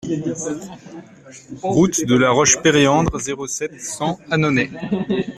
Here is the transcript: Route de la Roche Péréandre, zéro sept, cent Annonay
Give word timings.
Route 1.63 2.05
de 2.05 2.15
la 2.17 2.31
Roche 2.31 2.59
Péréandre, 2.59 3.19
zéro 3.19 3.45
sept, 3.45 3.79
cent 3.79 4.17
Annonay 4.31 4.71